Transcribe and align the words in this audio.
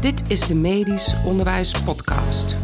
Dit 0.00 0.30
is 0.30 0.46
de 0.46 0.54
Medisch 0.54 1.24
Onderwijs 1.24 1.82
Podcast. 1.82 2.56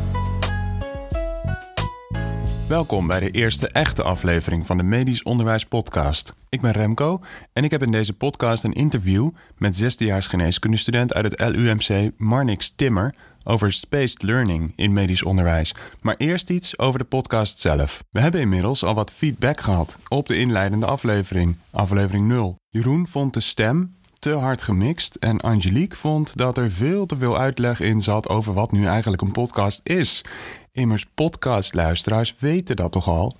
Welkom 2.68 3.06
bij 3.06 3.20
de 3.20 3.30
eerste 3.30 3.68
echte 3.68 4.02
aflevering 4.02 4.66
van 4.66 4.76
de 4.76 4.82
Medisch 4.82 5.22
Onderwijs 5.22 5.64
Podcast. 5.64 6.34
Ik 6.48 6.60
ben 6.60 6.72
Remco 6.72 7.20
en 7.52 7.64
ik 7.64 7.70
heb 7.70 7.82
in 7.82 7.90
deze 7.90 8.12
podcast 8.12 8.64
een 8.64 8.72
interview 8.72 9.30
met 9.56 9.76
zesdejaars 9.76 10.26
geneeskundestudent 10.26 11.14
uit 11.14 11.24
het 11.24 11.54
LUMC 11.56 12.10
Marnix 12.16 12.72
Timmer 12.76 13.14
over 13.44 13.72
spaced 13.72 14.22
learning 14.22 14.72
in 14.76 14.92
medisch 14.92 15.22
onderwijs. 15.22 15.74
Maar 16.00 16.16
eerst 16.16 16.50
iets 16.50 16.78
over 16.78 16.98
de 16.98 17.04
podcast 17.04 17.60
zelf. 17.60 18.04
We 18.10 18.20
hebben 18.20 18.40
inmiddels 18.40 18.84
al 18.84 18.94
wat 18.94 19.12
feedback 19.12 19.60
gehad 19.60 19.98
op 20.08 20.26
de 20.26 20.38
inleidende 20.38 20.86
aflevering, 20.86 21.56
aflevering 21.70 22.28
0. 22.28 22.56
Jeroen 22.68 23.06
vond 23.08 23.34
de 23.34 23.40
stem 23.40 24.00
te 24.22 24.32
hard 24.32 24.62
gemixt 24.62 25.14
en 25.14 25.40
Angelique 25.40 25.96
vond 25.96 26.36
dat 26.36 26.58
er 26.58 26.70
veel 26.70 27.06
te 27.06 27.16
veel 27.16 27.38
uitleg 27.38 27.80
in 27.80 28.02
zat 28.02 28.28
over 28.28 28.52
wat 28.52 28.72
nu 28.72 28.86
eigenlijk 28.86 29.22
een 29.22 29.32
podcast 29.32 29.80
is. 29.82 30.24
Immers 30.72 31.06
podcastluisteraars 31.14 32.38
weten 32.38 32.76
dat 32.76 32.92
toch 32.92 33.08
al. 33.08 33.36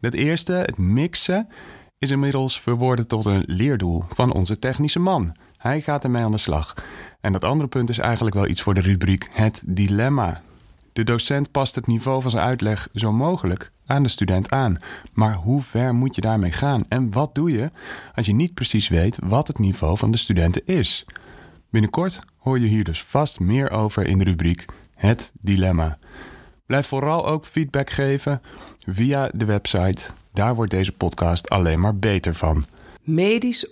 Het 0.00 0.14
eerste, 0.14 0.52
het 0.52 0.78
mixen, 0.78 1.48
is 1.98 2.10
inmiddels 2.10 2.60
verworden 2.60 3.06
tot 3.06 3.24
een 3.24 3.44
leerdoel 3.46 4.04
van 4.08 4.32
onze 4.32 4.58
technische 4.58 4.98
man. 4.98 5.36
Hij 5.56 5.80
gaat 5.80 6.04
ermee 6.04 6.22
aan 6.22 6.30
de 6.30 6.38
slag. 6.38 6.74
En 7.20 7.32
dat 7.32 7.44
andere 7.44 7.68
punt 7.68 7.90
is 7.90 7.98
eigenlijk 7.98 8.34
wel 8.34 8.48
iets 8.48 8.62
voor 8.62 8.74
de 8.74 8.80
rubriek 8.80 9.28
Het 9.32 9.62
Dilemma. 9.66 10.42
De 10.92 11.04
docent 11.04 11.50
past 11.50 11.74
het 11.74 11.86
niveau 11.86 12.22
van 12.22 12.30
zijn 12.30 12.44
uitleg 12.44 12.88
zo 12.94 13.12
mogelijk 13.12 13.72
aan 13.90 14.02
de 14.02 14.08
student 14.08 14.50
aan. 14.50 14.76
Maar 15.12 15.34
hoe 15.34 15.62
ver 15.62 15.94
moet 15.94 16.14
je 16.14 16.20
daarmee 16.20 16.52
gaan? 16.52 16.84
En 16.88 17.12
wat 17.12 17.34
doe 17.34 17.52
je 17.52 17.70
als 18.14 18.26
je 18.26 18.34
niet 18.34 18.54
precies 18.54 18.88
weet 18.88 19.18
wat 19.22 19.46
het 19.46 19.58
niveau 19.58 19.98
van 19.98 20.10
de 20.10 20.18
studenten 20.18 20.62
is? 20.66 21.04
Binnenkort 21.70 22.20
hoor 22.36 22.58
je 22.58 22.66
hier 22.66 22.84
dus 22.84 23.02
vast 23.02 23.40
meer 23.40 23.70
over 23.70 24.06
in 24.06 24.18
de 24.18 24.24
rubriek 24.24 24.64
Het 24.94 25.32
Dilemma. 25.40 25.98
Blijf 26.66 26.86
vooral 26.86 27.26
ook 27.26 27.46
feedback 27.46 27.90
geven 27.90 28.42
via 28.86 29.30
de 29.34 29.44
website. 29.44 30.10
Daar 30.32 30.54
wordt 30.54 30.70
deze 30.70 30.92
podcast 30.92 31.48
alleen 31.48 31.80
maar 31.80 31.96
beter 31.96 32.34
van. 32.34 32.64
Medisch 33.02 33.70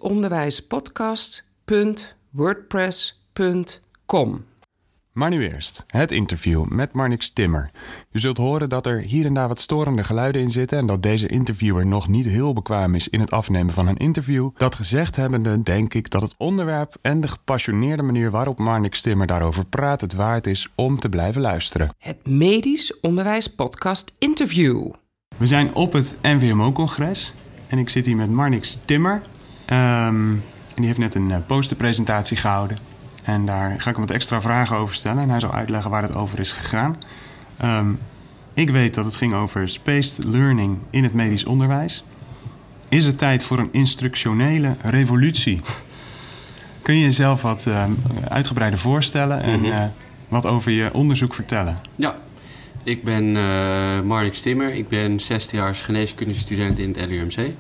Maar 5.19 5.31
nu 5.31 5.49
eerst 5.53 5.85
het 5.87 6.13
interview 6.13 6.65
met 6.65 6.93
Marnix 6.93 7.31
Timmer. 7.31 7.71
Je 8.11 8.19
zult 8.19 8.37
horen 8.37 8.69
dat 8.69 8.87
er 8.87 9.01
hier 9.01 9.25
en 9.25 9.35
daar 9.35 9.49
wat 9.49 9.61
storende 9.61 10.05
geluiden 10.05 10.43
in 10.43 10.51
zitten 10.51 10.79
en 10.79 10.87
dat 10.87 11.03
deze 11.03 11.27
interviewer 11.27 11.87
nog 11.87 12.09
niet 12.09 12.27
heel 12.27 12.53
bekwaam 12.53 12.95
is 12.95 13.09
in 13.09 13.21
het 13.21 13.31
afnemen 13.31 13.75
van 13.75 13.87
een 13.87 13.97
interview. 13.97 14.51
Dat 14.57 14.75
gezegd 14.75 15.17
hebbende 15.17 15.63
denk 15.63 15.95
ik 15.95 16.11
dat 16.11 16.23
het 16.23 16.35
onderwerp 16.37 16.97
en 17.03 17.21
de 17.21 17.29
gepassioneerde 17.29 18.03
manier 18.03 18.31
waarop 18.31 18.59
Marnix 18.59 19.01
Timmer 19.01 19.27
daarover 19.27 19.67
praat 19.67 20.01
het 20.01 20.15
waard 20.15 20.47
is 20.47 20.69
om 20.75 20.99
te 20.99 21.09
blijven 21.09 21.41
luisteren. 21.41 21.95
Het 21.99 22.27
Medisch 22.27 23.01
Onderwijs 23.01 23.55
Podcast 23.55 24.13
Interview. 24.19 24.91
We 25.37 25.47
zijn 25.47 25.75
op 25.75 25.93
het 25.93 26.19
NVMO-congres 26.23 27.35
en 27.67 27.79
ik 27.79 27.89
zit 27.89 28.07
hier 28.07 28.17
met 28.17 28.31
Marnix 28.31 28.79
Timmer. 28.85 29.21
Ehm, 29.67 30.31
en 30.31 30.43
die 30.75 30.87
heeft 30.87 30.99
net 30.99 31.15
een 31.15 31.31
eh, 31.31 31.39
posterpresentatie 31.47 32.37
gehouden. 32.37 32.79
En 33.29 33.47
daar 33.47 33.71
ga 33.81 33.91
ik 33.91 33.97
hem 33.97 34.07
wat 34.07 34.15
extra 34.15 34.41
vragen 34.41 34.77
over 34.77 34.95
stellen. 34.95 35.23
En 35.23 35.31
hij 35.31 35.41
zal 35.41 35.53
uitleggen 35.53 35.91
waar 35.91 36.03
het 36.03 36.15
over 36.15 36.39
is 36.39 36.53
gegaan. 36.53 36.97
Ehm, 37.57 37.87
ik 38.55 38.71
weet 38.71 38.95
dat 38.95 39.05
het 39.05 39.17
ging 39.17 39.35
over 39.35 39.69
spaced 39.69 40.25
learning 40.25 40.79
in 40.91 41.03
het 41.03 41.13
medisch 41.15 41.45
onderwijs. 41.45 42.05
Is 42.89 43.05
het 43.07 43.19
tijd 43.19 43.45
voor 43.45 43.59
een 43.59 43.69
instructionele 43.73 44.77
revolutie? 44.83 45.61
Kun 46.83 46.95
je 46.95 47.01
jezelf 47.03 47.43
wat 47.43 47.67
ehm, 47.67 47.91
uitgebreider 48.29 48.79
voorstellen 48.79 49.43
en 49.43 49.61
Mhm. 49.61 49.71
eh, 49.71 49.85
wat 50.29 50.47
over 50.47 50.71
je 50.73 50.93
onderzoek 50.93 51.35
vertellen? 51.35 51.77
Ja, 51.97 52.17
ik 52.83 53.05
ben 53.05 53.37
eh 53.37 54.01
Marnix 54.01 54.41
Timmer. 54.41 54.75
Ik 54.75 54.89
ben 54.89 55.19
16-jaars 55.21 55.81
geneeskundestudent 55.81 56.79
in 56.79 56.89
het 56.99 57.09
LUMC. 57.11 57.51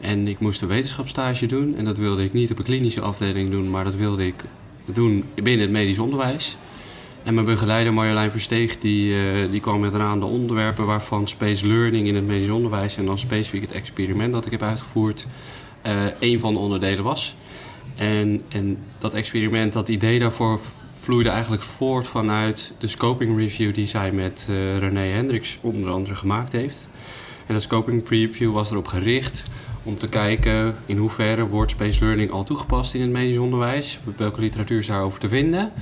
En 0.00 0.28
ik 0.28 0.38
moest 0.40 0.62
een 0.62 0.68
wetenschapsstage 0.68 1.46
doen. 1.46 1.74
En 1.76 1.84
dat 1.84 1.98
wilde 1.98 2.24
ik 2.24 2.32
niet 2.32 2.50
op 2.50 2.58
een 2.58 2.64
klinische 2.64 3.00
afdeling 3.00 3.50
doen, 3.50 3.70
maar 3.70 3.84
dat 3.84 3.94
wilde 3.94 4.26
ik 4.26 4.44
doen 4.84 5.24
binnen 5.34 5.60
het 5.60 5.70
medisch 5.70 5.98
onderwijs. 5.98 6.56
En 7.22 7.34
mijn 7.34 7.46
begeleider 7.46 7.92
Marjolein 7.92 8.30
Versteeg 8.30 8.78
die, 8.78 9.14
eh, 9.14 9.50
die 9.50 9.60
kwam 9.60 9.80
met 9.80 9.94
een 9.94 10.00
aantal 10.00 10.28
onderwerpen 10.28 10.86
waarvan 10.86 11.28
space 11.28 11.66
learning 11.66 12.06
in 12.06 12.14
het 12.14 12.26
medisch 12.26 12.50
onderwijs 12.50 12.96
en 12.96 13.04
dan 13.04 13.18
specifiek 13.18 13.62
het 13.62 13.72
experiment 13.72 14.32
dat 14.32 14.46
ik 14.46 14.52
heb 14.52 14.62
uitgevoerd, 14.62 15.26
eh 15.82 16.06
een 16.20 16.40
van 16.40 16.52
de 16.52 16.58
onderdelen 16.58 17.04
was. 17.04 17.34
En, 17.96 18.42
en 18.48 18.78
dat 18.98 19.14
experiment, 19.14 19.72
dat 19.72 19.88
idee 19.88 20.18
daarvoor 20.18 20.60
vloeide 20.92 21.30
eigenlijk 21.30 21.62
voort 21.62 22.06
vanuit 22.06 22.74
de 22.78 22.86
scoping 22.86 23.38
review 23.38 23.74
die 23.74 23.86
zij 23.86 24.12
met 24.12 24.46
eh, 24.48 24.78
René 24.78 25.06
Hendricks 25.06 25.58
onder 25.60 25.90
andere 25.90 26.14
gemaakt 26.14 26.52
heeft. 26.52 26.88
En 27.46 27.54
dat 27.54 27.62
scoping 27.62 28.08
review 28.08 28.52
was 28.52 28.70
erop 28.70 28.86
gericht 28.86 29.44
om 29.82 29.98
te 29.98 30.08
kijken 30.08 30.74
in 30.86 30.96
hoeverre 30.96 31.46
wordt 31.46 31.70
space 31.70 32.04
learning 32.04 32.30
al 32.30 32.44
toegepast 32.44 32.94
in 32.94 33.00
het 33.00 33.10
medisch 33.10 33.38
onderwijs, 33.38 33.98
welke 34.16 34.40
literatuur 34.40 34.78
is 34.78 34.86
daarover 34.86 35.20
te 35.20 35.28
vinden 35.28 35.72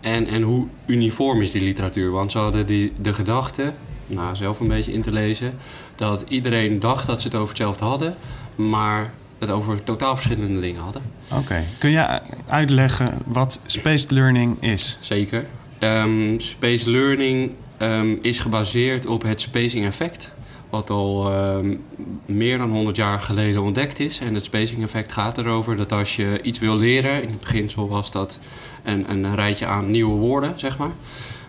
en, 0.00 0.26
en 0.26 0.42
hoe 0.42 0.66
uniform 0.86 1.42
is 1.42 1.50
die 1.50 1.62
literatuur. 1.62 2.10
Want 2.10 2.32
ze 2.32 2.38
hadden 2.38 2.66
die, 2.66 2.92
de 3.00 3.14
gedachte, 3.14 3.72
nou 4.06 4.36
zelf 4.36 4.60
een 4.60 4.68
beetje 4.68 4.92
in 4.92 5.02
te 5.02 5.12
lezen, 5.12 5.54
dat 5.96 6.24
iedereen 6.28 6.80
dacht 6.80 7.06
dat 7.06 7.20
ze 7.20 7.26
het 7.26 7.36
over 7.36 7.48
hetzelfde 7.48 7.84
hadden, 7.84 8.14
maar 8.56 9.12
het 9.38 9.50
over 9.50 9.84
totaal 9.84 10.14
verschillende 10.14 10.60
dingen 10.60 10.80
hadden. 10.80 11.02
Oké. 11.32 11.64
Kun 11.78 11.90
je 11.90 12.20
uitleggen 12.46 13.18
wat 13.24 13.60
spaced 13.66 14.10
learning 14.10 14.62
is? 14.62 14.96
Zeker. 15.00 15.46
Ehm, 15.78 16.38
space 16.38 16.90
learning 16.90 17.50
ehm, 17.76 18.14
is 18.22 18.38
gebaseerd 18.38 19.06
op 19.06 19.22
het 19.22 19.40
spacing 19.40 19.86
effect. 19.86 20.30
Wat 20.70 20.90
al 20.90 21.32
ehm, 21.32 21.76
meer 22.26 22.58
dan 22.58 22.70
100 22.70 22.96
jaar 22.96 23.20
geleden 23.20 23.62
ontdekt 23.62 24.00
is. 24.00 24.18
En 24.18 24.34
het 24.34 24.44
spacing 24.44 24.82
effect 24.82 25.12
gaat 25.12 25.38
erover 25.38 25.76
dat 25.76 25.92
als 25.92 26.16
je 26.16 26.40
iets 26.42 26.58
wil 26.58 26.76
leren, 26.76 27.22
in 27.22 27.28
het 27.28 27.40
beginsel 27.40 27.88
was 27.88 28.10
dat 28.10 28.38
een, 28.84 29.10
een 29.10 29.34
rijtje 29.34 29.66
aan 29.66 29.90
nieuwe 29.90 30.16
woorden, 30.18 30.52
zeg 30.56 30.78
maar. 30.78 30.92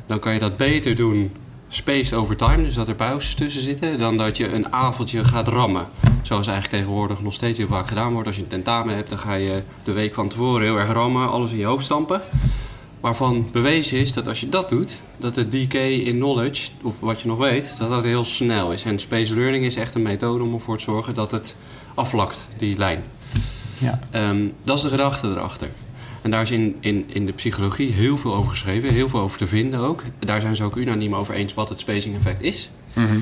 Dan 0.06 0.20
kan 0.20 0.34
je 0.34 0.40
dat 0.40 0.58
beter 0.58 0.96
doen 0.96 1.32
spaced 1.70 2.14
over 2.14 2.36
time, 2.36 2.64
dus 2.64 2.74
dat 2.74 2.88
er 2.88 2.96
pauzes 2.96 3.34
tussen 3.34 3.62
zitten, 3.62 3.98
dan 3.98 4.18
dat 4.18 4.38
je 4.38 4.54
een 4.54 4.74
avondje 4.74 5.26
gaat 5.26 5.48
rammen. 5.48 5.88
Zoals 6.22 6.48
eigenlijk 6.48 6.78
tegenwoordig 6.78 7.22
nog 7.22 7.34
steeds 7.34 7.58
heel 7.58 7.68
vaak 7.68 7.88
gedaan 7.88 8.12
wordt. 8.12 8.28
Als 8.28 8.36
je 8.36 8.42
een 8.42 8.48
tentamen 8.48 8.96
hebt, 8.96 9.10
dan 9.10 9.20
ga 9.20 9.34
je 9.34 9.62
de 9.84 9.92
week 9.92 10.14
van 10.14 10.28
tevoren 10.28 10.62
heel 10.62 10.80
erg 10.80 10.92
rammen, 10.92 11.30
alles 11.30 11.52
in 11.52 11.58
je 11.58 11.66
hoofd 11.66 11.86
stampen. 11.86 12.22
Waarvan 13.00 13.48
bewezen 13.52 13.98
is 13.98 14.14
dat 14.14 14.28
als 14.28 14.40
je 14.40 14.50
dat 14.50 14.70
doet, 14.70 15.02
dat 15.18 15.36
de 15.36 15.48
decay 15.48 15.92
in 15.92 16.16
knowledge, 16.16 16.70
of 16.82 17.00
wat 17.00 17.22
je 17.22 17.28
nog 17.28 17.38
weet, 17.38 17.76
dat 17.78 17.90
dat 17.90 18.04
heel 18.04 18.24
snel 18.24 18.72
is. 18.72 18.84
En 18.84 19.00
space 19.00 19.34
learning 19.34 19.66
is 19.66 19.76
echt 19.76 19.96
een 19.96 20.02
methode 20.02 20.44
om 20.44 20.54
ervoor 20.54 20.78
te 20.78 20.84
zorgen 20.84 21.14
dat 21.14 21.32
het 21.32 21.56
afvlakt, 21.94 22.48
die 22.58 22.78
lijn. 22.78 23.04
Ja. 23.78 24.00
Ehm, 24.12 24.48
dat 24.64 24.78
is 24.78 24.84
de 24.84 24.90
gedachte 24.90 25.28
erachter. 25.28 25.68
En 26.22 26.32
daar 26.32 26.42
is 26.42 26.52
in, 26.52 26.76
in, 26.80 27.06
in 27.08 27.26
de 27.26 27.32
psychologie 27.32 27.92
heel 27.92 28.18
veel 28.18 28.34
over 28.34 28.50
geschreven, 28.50 28.94
heel 28.94 29.10
veel 29.10 29.20
over 29.20 29.38
te 29.38 29.48
vinden 29.48 29.80
ook. 29.80 30.04
Daar 30.20 30.42
zijn 30.42 30.56
ze 30.56 30.64
ook 30.64 30.76
unaniem 30.76 31.16
over 31.16 31.34
eens 31.34 31.54
wat 31.54 31.70
het 31.70 31.80
spacing 31.80 32.16
effect 32.16 32.42
is. 32.42 32.70
Mhm. 32.94 33.20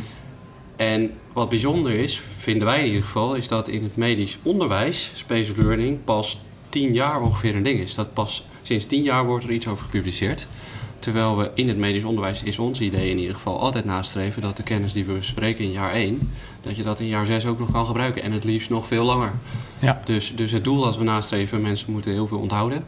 En 0.76 1.12
wat 1.34 1.50
bijzonder 1.50 1.92
is, 1.92 2.20
vinden 2.20 2.68
wij 2.68 2.80
in 2.80 2.86
ieder 2.86 3.04
geval, 3.04 3.36
is 3.36 3.48
dat 3.48 3.68
in 3.68 3.84
het 3.84 3.96
medisch 3.96 4.38
onderwijs 4.44 5.12
space 5.16 5.54
learning 5.58 6.04
pas 6.04 6.40
tien 6.70 6.94
jaar 6.94 7.22
ongeveer 7.22 7.56
een 7.56 7.64
ding 7.64 7.80
is. 7.80 7.94
Dat 7.94 8.14
pas 8.14 8.46
sinds 8.68 8.86
tien 8.86 9.04
jaar 9.04 9.26
wordt 9.26 9.44
er 9.44 9.52
iets 9.52 9.68
over 9.68 9.84
gepubliceerd. 9.84 10.48
Terwijl 11.00 11.38
we 11.38 11.52
in 11.54 11.68
het 11.68 11.78
medisch 11.78 12.04
onderwijs 12.04 12.44
is 12.44 12.60
ons 12.60 12.82
idee 12.82 13.10
in 13.10 13.18
ieder 13.18 13.36
geval 13.36 13.60
altijd 13.60 13.86
nastreven 13.86 14.42
dat 14.42 14.58
de 14.58 14.64
kennis 14.64 14.94
die 14.94 15.06
we 15.06 15.14
bespreken 15.14 15.64
in 15.64 15.72
jaar 15.72 15.92
1, 15.92 16.32
dat 16.62 16.76
je 16.76 16.84
dat 16.84 17.00
in 17.00 17.08
jaar 17.08 17.26
6 17.26 17.46
ook 17.46 17.60
nog 17.60 17.72
kan 17.72 17.86
gebruiken. 17.86 18.22
En 18.22 18.32
het 18.32 18.44
liefst 18.44 18.70
nog 18.70 18.88
veel 18.88 19.04
langer. 19.04 19.32
Ja. 19.80 20.02
Dus, 20.06 20.36
dus 20.36 20.52
het 20.52 20.64
doel 20.64 20.82
dat 20.82 20.98
we 20.98 21.04
nastreven, 21.04 21.62
mensen 21.62 21.92
moeten 21.92 22.12
heel 22.12 22.28
veel 22.28 22.40
onthouden. 22.40 22.86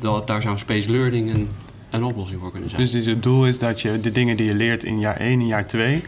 Dat, 0.00 0.26
daar 0.26 0.42
zou 0.42 0.56
space 0.56 0.90
learning 0.90 1.34
een, 1.34 1.48
een 1.90 2.04
oplossing 2.04 2.40
voor 2.40 2.50
kunnen 2.50 2.70
zijn. 2.70 2.82
Dus 2.82 3.04
het 3.04 3.22
doel 3.22 3.46
is 3.46 3.58
dat 3.58 3.80
je 3.80 4.00
de 4.00 4.12
dingen 4.12 4.36
die 4.36 4.46
je 4.46 4.54
leert 4.54 4.84
in 4.84 5.00
jaar 5.00 5.16
1 5.16 5.40
en 5.40 5.46
jaar 5.46 5.66
2, 5.66 6.02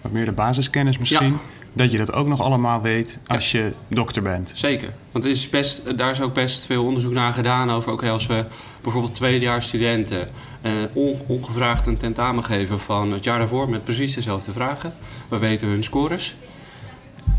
wat 0.00 0.12
meer 0.12 0.24
de 0.24 0.32
basiskennis 0.32 0.98
misschien, 0.98 1.32
Ja. 1.32 1.55
Dat 1.76 1.90
je 1.90 1.98
dat 1.98 2.12
ook 2.12 2.26
nog 2.26 2.40
allemaal 2.40 2.80
weet 2.80 3.18
als 3.26 3.50
je 3.52 3.72
dokter 3.88 4.22
bent. 4.22 4.52
Zeker. 4.54 4.92
Want 5.12 5.24
het 5.24 5.32
is 5.36 5.48
best, 5.48 5.98
daar 5.98 6.10
is 6.10 6.20
ook 6.20 6.34
best 6.34 6.66
veel 6.66 6.84
onderzoek 6.84 7.12
naar 7.12 7.32
gedaan 7.32 7.70
over... 7.70 7.92
oké, 7.92 8.10
als 8.10 8.26
we 8.26 8.44
bijvoorbeeld 8.80 9.14
tweedejaars 9.14 9.66
studenten... 9.66 10.28
eh, 10.62 10.72
on- 10.92 11.20
ongevraagd 11.26 11.86
een 11.86 11.96
tentamen 11.98 12.44
geven 12.44 12.80
van 12.80 13.12
het 13.12 13.24
jaar 13.24 13.38
daarvoor... 13.38 13.68
met 13.70 13.84
precies 13.84 14.14
dezelfde 14.14 14.52
vragen. 14.52 14.94
We 15.28 15.38
weten 15.38 15.68
hun 15.68 15.84
scores. 15.84 16.34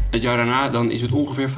Het 0.09 0.21
jaar 0.21 0.37
daarna 0.37 0.69
dan 0.69 0.91
is 0.91 1.01
het 1.01 1.11
ongeveer 1.11 1.49
50% 1.49 1.53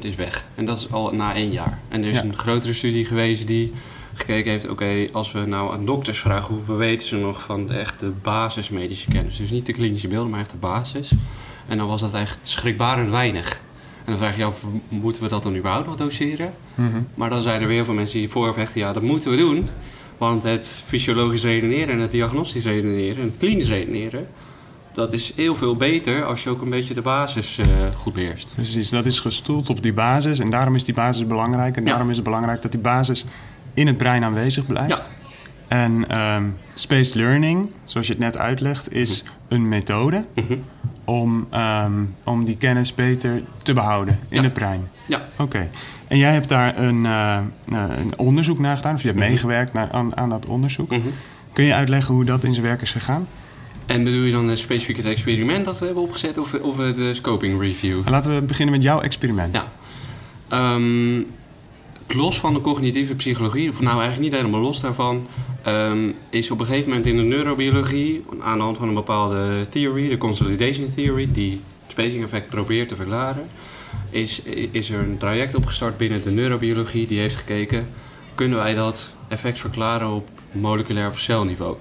is 0.00 0.14
weg. 0.14 0.44
En 0.54 0.64
dat 0.66 0.76
is 0.78 0.92
al 0.92 1.10
na 1.14 1.34
één 1.34 1.52
jaar. 1.52 1.78
En 1.88 2.02
er 2.02 2.08
is 2.08 2.14
Ja. 2.16 2.22
een 2.22 2.38
grotere 2.38 2.72
studie 2.72 3.04
geweest 3.04 3.46
die 3.46 3.72
gekeken 4.14 4.50
heeft... 4.50 4.68
oké, 4.68 5.08
als 5.12 5.32
we 5.32 5.40
nou 5.46 5.72
aan 5.72 5.84
dokters 5.84 6.18
vragen... 6.18 6.54
hoeveel 6.54 6.76
weten 6.76 7.08
ze 7.08 7.16
nog 7.16 7.42
van 7.42 7.66
de 7.66 7.74
echte 7.78 8.12
basismedische 8.22 9.08
kennis? 9.10 9.36
Dus 9.36 9.50
niet 9.50 9.66
de 9.66 9.72
klinische 9.72 10.08
beelden, 10.08 10.30
maar 10.30 10.40
echt 10.40 10.50
de 10.50 10.56
basis. 10.56 11.10
En 11.70 11.78
dan 11.78 11.86
was 11.88 12.00
dat 12.00 12.14
echt 12.14 12.38
schrikbarend 12.42 13.10
weinig. 13.10 13.48
En 14.04 14.06
dan 14.06 14.16
vraag 14.16 14.32
je 14.32 14.38
je 14.38 14.44
af, 14.44 14.64
moeten 14.88 15.22
we 15.22 15.28
dat 15.28 15.42
dan 15.42 15.56
überhaupt 15.56 15.86
nog 15.86 15.96
doseren? 15.96 16.52
Mhm. 16.74 16.88
Maar 17.14 17.30
dan 17.30 17.42
zijn 17.42 17.60
er 17.60 17.66
weer 17.66 17.76
heel 17.76 17.84
veel 17.84 17.94
mensen 17.94 18.18
die 18.18 18.28
vechten, 18.30 18.80
ja, 18.80 18.92
dat 18.92 19.02
moeten 19.02 19.30
we 19.30 19.36
doen. 19.36 19.68
Want 20.18 20.42
het 20.42 20.82
fysiologisch 20.86 21.42
redeneren 21.42 21.88
en 21.94 21.98
het 22.00 22.10
diagnostisch 22.10 22.64
redeneren 22.64 23.16
en 23.22 23.28
het 23.28 23.36
klinisch 23.36 23.68
redeneren, 23.68 24.26
dat 24.92 25.12
is 25.12 25.32
heel 25.36 25.56
veel 25.56 25.76
beter 25.76 26.24
als 26.24 26.42
je 26.42 26.50
ook 26.50 26.62
een 26.62 26.70
beetje 26.70 26.94
de 26.94 27.02
basis 27.02 27.58
uh, 27.58 27.66
goed 27.96 28.12
beheerst. 28.12 28.52
Precies, 28.54 28.90
dat 28.90 29.06
is 29.06 29.20
gestoeld 29.20 29.68
op 29.70 29.82
die 29.82 29.92
basis 29.92 30.38
en 30.38 30.50
daarom 30.50 30.74
is 30.74 30.84
die 30.84 30.94
basis 30.94 31.26
belangrijk. 31.26 31.76
En 31.76 31.82
Ja. 31.84 31.88
daarom 31.90 32.10
is 32.10 32.16
het 32.16 32.24
belangrijk 32.24 32.62
dat 32.62 32.70
die 32.72 32.80
basis 32.80 33.24
in 33.74 33.86
het 33.86 33.96
brein 33.96 34.24
aanwezig 34.24 34.66
blijft. 34.66 34.88
Ja. 34.88 35.00
En 35.68 36.08
ehm, 36.08 36.44
spaced 36.74 37.14
learning, 37.14 37.70
zoals 37.84 38.06
je 38.06 38.12
het 38.12 38.22
net 38.22 38.36
uitlegt, 38.36 38.92
is 38.92 39.24
een 39.48 39.68
methode 39.68 40.24
Mhm. 40.34 40.54
Om, 41.04 41.46
ehm, 41.50 41.92
om 42.24 42.44
die 42.44 42.56
kennis 42.56 42.94
beter 42.94 43.42
te 43.62 43.72
behouden 43.72 44.18
in 44.28 44.36
Ja. 44.36 44.42
het 44.42 44.52
brein. 44.52 44.88
Ja, 45.06 45.22
Oké. 45.38 45.68
En 46.08 46.18
jij 46.18 46.32
hebt 46.32 46.48
daar 46.48 46.78
een, 46.78 47.06
eh, 47.06 47.36
eh, 47.36 47.42
een 47.98 48.18
onderzoek 48.18 48.58
naar 48.58 48.76
gedaan, 48.76 48.94
of 48.94 49.00
je 49.00 49.06
hebt 49.06 49.18
Mhm. 49.20 49.28
meegewerkt 49.28 49.72
naar, 49.72 49.90
aan, 49.90 50.16
aan 50.16 50.28
dat 50.30 50.46
onderzoek. 50.46 50.90
Mhm. 50.90 51.00
Kun 51.52 51.64
je 51.64 51.74
uitleggen 51.74 52.14
hoe 52.14 52.24
dat 52.24 52.44
in 52.44 52.52
zijn 52.54 52.66
werk 52.66 52.82
is 52.82 52.92
gegaan? 52.92 53.26
En 53.86 54.04
bedoel 54.04 54.22
je 54.22 54.32
dan 54.32 54.48
een 54.48 54.56
specifiek 54.56 54.96
het 54.96 55.06
experiment 55.06 55.64
dat 55.64 55.78
we 55.78 55.84
hebben 55.84 56.02
opgezet 56.02 56.38
of, 56.38 56.54
of 56.54 56.76
de 56.76 57.14
scoping 57.14 57.60
review? 57.60 58.08
Laten 58.08 58.34
we 58.34 58.42
beginnen 58.42 58.74
met 58.74 58.82
jouw 58.84 59.00
experiment. 59.00 59.54
Ja. 59.54 59.64
Ehm, 60.48 61.20
los 62.14 62.38
van 62.38 62.54
de 62.54 62.60
cognitieve 62.60 63.14
psychologie, 63.14 63.68
of 63.68 63.80
nou 63.80 64.00
eigenlijk 64.00 64.30
niet 64.30 64.40
helemaal 64.40 64.60
los 64.60 64.80
daarvan, 64.80 65.26
ehm, 65.62 66.10
is 66.30 66.50
op 66.50 66.60
een 66.60 66.66
gegeven 66.66 66.88
moment 66.88 67.06
in 67.06 67.16
de 67.16 67.22
neurobiologie, 67.22 68.24
aan 68.40 68.58
de 68.58 68.64
hand 68.64 68.76
van 68.76 68.88
een 68.88 68.94
bepaalde 68.94 69.66
theory, 69.70 70.08
de 70.08 70.18
consolidation 70.18 70.94
theory, 70.94 71.28
die 71.32 71.60
het 71.82 71.90
spacing 71.90 72.24
effect 72.24 72.48
probeert 72.48 72.88
te 72.88 72.96
verklaren, 72.96 73.46
is, 74.10 74.42
is 74.70 74.90
er 74.90 74.98
een 74.98 75.18
traject 75.18 75.54
opgestart 75.54 75.96
binnen 75.96 76.22
de 76.22 76.30
neurobiologie 76.30 77.06
die 77.06 77.18
heeft 77.18 77.36
gekeken, 77.36 77.86
kunnen 78.34 78.58
wij 78.58 78.74
dat 78.74 79.14
effect 79.28 79.58
verklaren 79.58 80.10
op 80.10 80.28
moleculair 80.52 81.08
of 81.08 81.18
celniveau? 81.18 81.76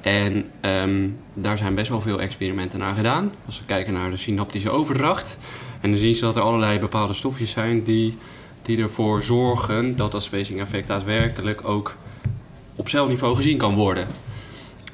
En 0.00 0.50
ehm, 0.60 1.08
daar 1.34 1.58
zijn 1.58 1.74
best 1.74 1.88
wel 1.88 2.00
veel 2.00 2.20
experimenten 2.20 2.78
naar 2.78 2.94
gedaan. 2.94 3.32
Als 3.46 3.58
we 3.58 3.64
kijken 3.64 3.92
naar 3.92 4.10
de 4.10 4.16
synaptische 4.16 4.70
overdracht. 4.70 5.38
En 5.80 5.90
dan 5.90 5.98
zien 5.98 6.14
ze 6.14 6.24
dat 6.24 6.36
er 6.36 6.42
allerlei 6.42 6.78
bepaalde 6.78 7.12
stofjes 7.12 7.50
zijn 7.50 7.82
die, 7.82 8.16
die 8.68 8.82
ervoor 8.82 9.22
zorgen 9.22 9.96
dat 9.96 10.12
dat 10.12 10.22
spacing 10.22 10.60
effect 10.60 10.88
daadwerkelijk 10.88 11.68
ook 11.68 11.96
op 12.76 12.88
celniveau 12.88 13.36
gezien 13.36 13.58
kan 13.58 13.74
worden. 13.74 14.06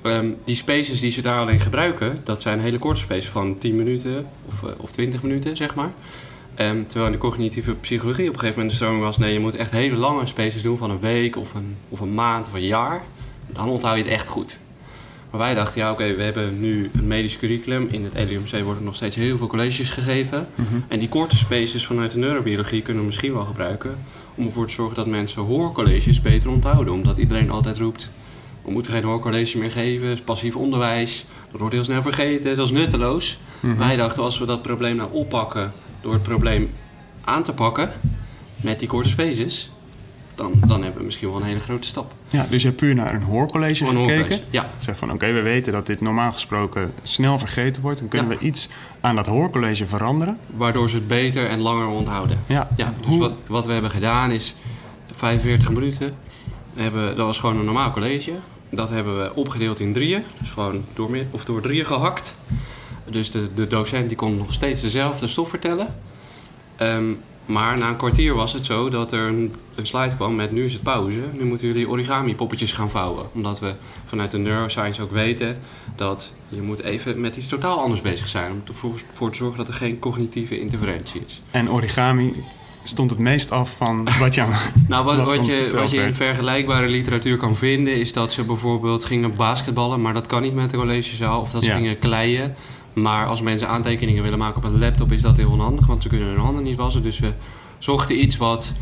Ehm, 0.03 0.31
die 0.45 0.55
spaces 0.55 1.01
die 1.01 1.11
ze 1.11 1.23
daar 1.23 1.41
alleen 1.41 1.61
gebruiken, 1.61 2.21
dat 2.25 2.43
zijn 2.43 2.61
hele 2.61 2.79
korte 2.79 3.01
spaces 3.01 3.29
van 3.29 3.59
10 3.59 3.77
minuten 3.77 4.27
of, 4.47 4.63
eh, 4.63 4.71
of 4.77 4.93
20 4.93 5.23
minuten, 5.23 5.57
zeg 5.57 5.75
maar. 5.75 5.93
Ehm, 6.55 6.83
terwijl 6.83 7.07
in 7.07 7.13
de 7.13 7.19
cognitieve 7.19 7.75
psychologie 7.75 8.29
op 8.29 8.35
een 8.35 8.41
gegeven 8.41 8.61
moment 8.61 8.71
de 8.71 8.85
stroming 8.85 9.05
was: 9.05 9.19
nee, 9.19 9.33
je 9.33 9.41
moet 9.41 9.57
echt 9.57 9.71
hele 9.71 9.97
lange 9.97 10.27
spaces 10.27 10.63
doen 10.63 10.77
van 10.77 10.91
een 10.91 11.01
week 11.01 11.37
of 11.37 11.55
een, 11.55 11.77
of 11.89 12.01
een 12.01 12.15
maand 12.15 12.47
of 12.47 12.53
een 12.53 12.67
jaar. 12.67 13.03
Dan 13.47 13.69
onthoud 13.69 13.97
je 13.97 14.03
het 14.03 14.13
echt 14.13 14.29
goed. 14.29 14.59
Maar 15.35 15.43
wij 15.43 15.55
dachten, 15.55 15.81
ja 15.81 15.91
oké, 15.91 16.15
we 16.15 16.23
hebben 16.23 16.61
nu 16.61 16.91
een 16.93 17.07
medisch 17.07 17.39
curriculum. 17.39 17.89
In 17.91 18.05
het 18.05 18.15
LUMC 18.15 18.65
worden 18.65 18.85
nog 18.85 18.95
steeds 18.95 19.17
heel 19.17 19.37
veel 19.37 19.47
colleges 19.47 19.91
gegeven. 19.91 20.47
Mhm. 20.55 20.81
En 20.89 20.99
die 20.99 21.09
korte 21.09 21.37
spaces 21.37 21.87
vanuit 21.87 22.11
de 22.11 22.19
neurobiologie 22.19 22.83
kunnen 22.83 23.03
we 23.03 23.07
misschien 23.07 23.33
wel 23.33 23.45
gebruiken... 23.45 23.99
om 24.35 24.47
ervoor 24.47 24.67
te 24.67 24.73
zorgen 24.73 24.97
dat 24.97 25.07
mensen 25.07 25.43
hoorcolleges 25.43 26.21
beter 26.21 26.51
onthouden. 26.51 26.93
Omdat 26.93 27.19
iedereen 27.19 27.51
altijd 27.51 27.79
roept, 27.79 28.11
we 28.65 28.71
moeten 28.71 28.93
geen 28.93 29.05
hoorcollege 29.05 29.59
meer 29.59 29.71
geven. 29.71 30.09
Het 30.09 30.19
is 30.19 30.25
passief 30.25 30.57
onderwijs, 30.57 31.25
dat 31.51 31.61
wordt 31.61 31.75
heel 31.75 31.85
snel 31.85 32.03
vergeten, 32.03 32.57
dat 32.57 32.67
is 32.67 32.73
nutteloos. 32.73 33.39
Mhm. 33.61 33.77
Wij 33.77 33.97
dachten, 33.97 34.23
als 34.23 34.39
we 34.39 34.47
dat 34.47 34.63
probleem 34.63 34.97
nou 34.97 35.13
oppakken 35.13 35.73
door 36.01 36.13
het 36.13 36.23
probleem 36.23 36.71
aan 37.21 37.43
te 37.43 37.53
pakken... 37.53 37.93
met 38.57 38.79
die 38.79 38.89
korte 38.89 39.09
spaces, 39.09 39.71
dan, 40.35 40.53
dan 40.67 40.83
hebben 40.83 40.99
we 41.01 41.05
misschien 41.05 41.29
wel 41.29 41.37
een 41.41 41.47
hele 41.47 41.61
grote 41.61 41.87
stap. 41.87 42.13
Ja, 42.29 42.47
dus 42.51 42.63
je 42.63 42.69
hebt 42.69 42.81
puur 42.81 42.95
naar 42.95 43.15
een 43.15 43.23
hoorcollege 43.23 43.85
een 43.85 43.89
gekeken. 43.91 44.15
hoorcollege, 44.17 44.43
Ja, 44.51 44.71
Zeg 44.79 44.99
van 44.99 45.13
oké, 45.13 45.33
we 45.33 45.43
weten 45.43 45.73
dat 45.73 45.87
dit 45.87 46.01
normaal 46.01 46.33
gesproken 46.33 46.93
snel 47.03 47.39
vergeten 47.39 47.83
wordt. 47.83 47.99
Dan 48.01 48.09
kunnen 48.09 48.31
Ja. 48.33 48.39
we 48.39 48.45
iets 48.45 48.69
aan 49.01 49.17
dat 49.17 49.27
hoorcollege 49.27 49.87
veranderen. 49.87 50.39
waardoor 50.57 50.89
ze 50.91 50.97
het 50.97 51.09
beter 51.09 51.47
en 51.47 51.61
langer 51.61 51.87
onthouden. 51.87 52.39
Ja, 52.47 52.69
Ja, 52.77 52.95
dus 52.99 53.07
Hoe- 53.07 53.19
wat, 53.19 53.33
wat 53.47 53.67
we 53.67 53.73
hebben 53.73 53.91
gedaan 53.91 54.31
is 54.31 54.55
45 55.15 55.71
minuten. 55.71 56.15
We 56.75 56.83
hebben, 56.83 57.17
dat 57.17 57.27
was 57.27 57.39
gewoon 57.39 57.59
een 57.59 57.65
normaal 57.65 57.93
college. 57.93 58.33
Dat 58.71 58.89
hebben 58.91 59.19
we 59.23 59.35
opgedeeld 59.35 59.81
in 59.81 59.93
drieën. 59.93 60.23
Dus 60.39 60.51
gewoon 60.51 60.85
door, 60.95 61.11
meer- 61.11 61.27
of 61.31 61.45
door 61.45 61.61
drieën 61.63 61.87
gehakt. 61.87 62.35
Dus 63.11 63.31
de, 63.31 63.49
de 63.55 63.67
docent 63.67 64.09
die 64.09 64.17
kon 64.17 64.37
nog 64.37 64.53
steeds 64.53 64.81
dezelfde 64.83 65.27
stof 65.27 65.49
vertellen. 65.49 65.95
Ehm, 66.77 67.05
maar 67.47 67.79
na 67.79 67.89
een 67.89 67.97
kwartier 67.97 68.35
was 68.35 68.53
het 68.53 68.67
zo 68.67 68.89
dat 68.89 69.13
er 69.13 69.27
een, 69.27 69.55
een 69.75 69.87
slide 69.87 70.17
kwam 70.17 70.35
met 70.35 70.53
nu 70.53 70.65
is 70.65 70.73
het 70.73 70.83
pauze. 70.83 71.21
Nu 71.33 71.45
moeten 71.45 71.67
jullie 71.67 71.89
origami 71.89 72.35
poppetjes 72.35 72.73
gaan 72.73 72.91
vouwen. 72.91 73.27
Omdat 73.35 73.61
we 73.61 73.75
vanuit 74.05 74.31
de 74.31 74.39
neuroscience 74.39 75.03
ook 75.03 75.11
weten 75.13 75.59
dat 75.97 76.33
je 76.49 76.63
moet 76.63 76.83
even 76.83 77.21
met 77.21 77.37
iets 77.37 77.49
totaal 77.49 77.79
anders 77.81 78.01
bezig 78.01 78.29
zijn. 78.29 78.53
Om 78.53 78.63
ervoor 78.69 78.93
voor 79.13 79.31
te 79.31 79.37
zorgen 79.37 79.59
dat 79.59 79.69
er 79.69 79.75
geen 79.75 79.99
cognitieve 79.99 80.61
interferentie 80.61 81.23
is. 81.27 81.41
En 81.51 81.71
origami 81.71 82.45
stond 82.83 83.11
het 83.11 83.19
meest 83.19 83.51
af 83.51 83.77
van 83.77 84.09
wat 84.19 84.35
je 84.35 84.41
aan... 84.41 84.53
Nou, 84.89 85.05
wat, 85.05 85.17
Wat 85.17 85.47
je, 85.47 85.71
wat 85.73 85.91
je 85.91 86.01
in 86.03 86.15
vergelijkbare 86.15 86.87
literatuur 86.89 87.37
kan 87.37 87.57
vinden, 87.57 87.95
is 87.95 88.13
dat 88.13 88.33
ze 88.33 88.45
bijvoorbeeld 88.45 89.05
gingen 89.05 89.37
basketballen, 89.37 90.01
maar 90.01 90.13
dat 90.13 90.27
kan 90.27 90.43
niet 90.43 90.55
met 90.55 90.71
de 90.71 90.77
collegezaal. 90.77 91.41
Of 91.41 91.51
dat 91.51 91.63
ze 91.63 91.69
Ja. 91.69 91.77
gingen 91.77 91.99
kleien. 91.99 92.55
Maar 92.95 93.27
als 93.27 93.41
mensen 93.41 93.69
aantekeningen 93.69 94.23
willen 94.23 94.39
maken 94.39 94.57
op 94.57 94.65
een 94.65 94.79
laptop, 94.79 95.13
is 95.13 95.23
dat 95.23 95.37
heel 95.37 95.51
onhandig, 95.51 95.87
want 95.87 96.03
ze 96.03 96.09
kunnen 96.09 96.29
hun 96.29 96.39
handen 96.39 96.63
niet 96.65 96.77
wassen. 96.77 97.03
Dus 97.03 97.19
we 97.19 97.33
zochten 97.79 98.23
iets 98.23 98.37
wat 98.37 98.73